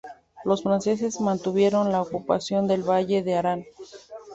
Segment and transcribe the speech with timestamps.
[0.45, 3.65] Los franceses mantuvieron la ocupación del Valle de Arán.